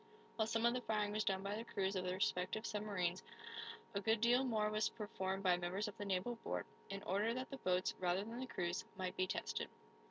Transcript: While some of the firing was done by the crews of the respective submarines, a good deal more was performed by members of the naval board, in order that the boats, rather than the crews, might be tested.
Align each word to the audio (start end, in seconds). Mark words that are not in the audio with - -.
While 0.35 0.47
some 0.47 0.65
of 0.65 0.73
the 0.73 0.81
firing 0.81 1.11
was 1.11 1.23
done 1.23 1.43
by 1.43 1.55
the 1.55 1.63
crews 1.63 1.95
of 1.95 2.05
the 2.05 2.13
respective 2.15 2.65
submarines, 2.65 3.21
a 3.93 4.01
good 4.01 4.19
deal 4.19 4.43
more 4.43 4.71
was 4.71 4.89
performed 4.89 5.43
by 5.43 5.57
members 5.57 5.87
of 5.87 5.95
the 5.99 6.05
naval 6.05 6.37
board, 6.37 6.65
in 6.89 7.03
order 7.03 7.35
that 7.35 7.51
the 7.51 7.57
boats, 7.57 7.93
rather 7.99 8.23
than 8.23 8.39
the 8.39 8.47
crews, 8.47 8.83
might 8.97 9.15
be 9.15 9.27
tested. 9.27 9.69